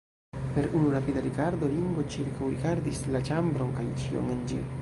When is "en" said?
4.39-4.45